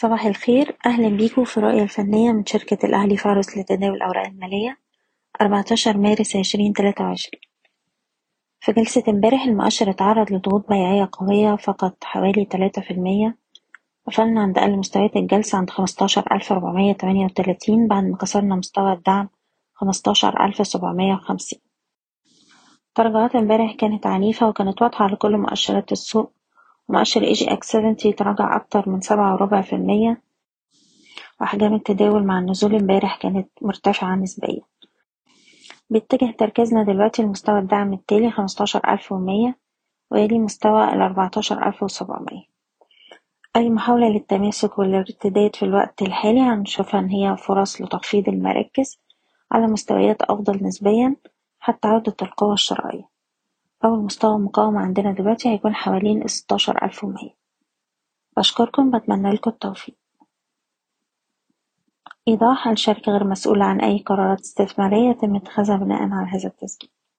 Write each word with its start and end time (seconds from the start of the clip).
صباح 0.00 0.26
الخير. 0.26 0.76
أهلا 0.86 1.08
بيكم 1.08 1.44
في 1.44 1.56
الرؤية 1.56 1.82
الفنية 1.82 2.32
من 2.32 2.46
شركة 2.46 2.86
الأهلي 2.86 3.16
فارس 3.16 3.58
لتداول 3.58 3.94
الأوراق 3.94 4.26
المالية 4.26 4.78
14 5.40 5.96
مارس 5.96 6.36
2023 6.36 7.16
في 8.60 8.72
جلسة 8.72 9.02
امبارح 9.08 9.44
المؤشر 9.44 9.90
اتعرض 9.90 10.32
لضغوط 10.32 10.68
بيعية 10.68 11.08
قوية 11.12 11.56
فقط 11.56 12.04
حوالي 12.04 12.44
3% 12.44 12.48
قفلنا 14.06 14.40
عند 14.40 14.58
أقل 14.58 14.76
مستويات 14.76 15.16
الجلسة 15.16 15.58
عند 15.58 15.70
15438 15.70 17.88
بعد 17.88 18.04
ما 18.04 18.16
كسرنا 18.16 18.56
مستوى 18.56 18.92
الدعم 18.92 19.28
15750 19.74 21.60
تراجعات 22.94 23.36
امبارح 23.36 23.74
كانت 23.74 24.06
عنيفة 24.06 24.48
وكانت 24.48 24.82
واضحة 24.82 25.04
على 25.04 25.16
كل 25.16 25.36
مؤشرات 25.36 25.92
السوق 25.92 26.32
مؤشر 26.90 27.32
EGX 27.32 27.68
70 27.72 27.96
تراجع 27.96 28.56
أكتر 28.56 28.88
من 28.88 29.00
سبعة 29.00 29.32
وربع 29.32 29.60
في 29.60 29.72
المية. 29.72 30.22
وأحجام 31.40 31.74
التداول 31.74 32.24
مع 32.24 32.38
النزول 32.38 32.74
امبارح 32.74 33.16
كانت 33.16 33.48
مرتفعة 33.62 34.14
نسبيا. 34.16 34.60
بيتجه 35.90 36.30
تركيزنا 36.38 36.82
دلوقتي 36.82 37.22
لمستوى 37.22 37.58
الدعم 37.58 37.92
التالي 37.92 38.30
خمستاشر 38.30 38.80
ألف 38.88 39.12
ومية 39.12 39.58
ويلي 40.10 40.38
مستوى 40.38 40.84
الأربعتاشر 40.92 41.66
ألف 41.68 41.82
وسبعمية. 41.82 42.50
أي 43.56 43.70
محاولة 43.70 44.08
للتماسك 44.08 44.78
والارتداد 44.78 45.56
في 45.56 45.64
الوقت 45.64 46.02
الحالي؟ 46.02 46.40
هنشوفها 46.40 47.00
إن 47.00 47.08
هي 47.08 47.36
فرص 47.36 47.80
لتخفيض 47.82 48.28
المراكز 48.28 49.00
على 49.52 49.66
مستويات 49.66 50.22
أفضل 50.22 50.64
نسبيا 50.64 51.16
حتى 51.60 51.88
عودة 51.88 52.14
القوة 52.22 52.52
الشرائية. 52.52 53.09
أول 53.84 53.98
مستوى 53.98 54.38
مقاومة 54.38 54.80
عندنا 54.80 55.12
دلوقتي 55.12 55.48
هيكون 55.48 55.74
حوالين 55.74 56.22
الستاشر 56.22 56.84
ألف 56.84 57.04
ومية. 57.04 57.36
بشكركم 58.36 58.90
بتمنى 58.90 59.32
لكم 59.32 59.50
التوفيق. 59.50 59.96
إيضاح: 62.28 62.68
الشركة 62.68 63.12
غير 63.12 63.24
مسؤولة 63.24 63.64
عن 63.64 63.80
أي 63.80 63.98
قرارات 63.98 64.40
استثمارية 64.40 65.10
يتم 65.10 65.36
اتخاذها 65.36 65.76
بناءً 65.76 66.02
على 66.02 66.28
هذا 66.30 66.48
التسجيل. 66.48 66.90